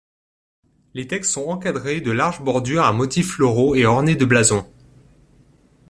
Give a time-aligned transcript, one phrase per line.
[0.95, 4.65] Les textes sont encadrés de larges bordures à motifs floraux et ornées de blasons.